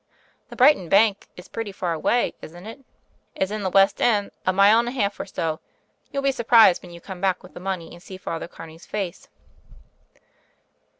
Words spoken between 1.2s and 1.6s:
is